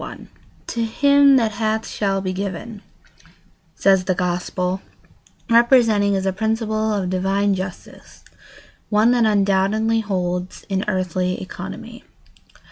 ]"To 0.73 0.83
him 0.83 1.35
that 1.35 1.51
hath 1.51 1.85
shall 1.87 2.21
be 2.21 2.33
given," 2.33 2.81
says 3.75 4.05
the 4.05 4.15
Gospel, 4.15 4.81
representing 5.47 6.15
as 6.15 6.25
a 6.25 6.33
principle 6.33 6.91
of 6.91 7.11
divine 7.11 7.53
justice 7.53 8.23
one 8.89 9.11
that 9.11 9.25
undoubtedly 9.25 9.99
holds 9.99 10.63
in 10.69 10.83
earthly 10.87 11.39
economy. 11.39 12.03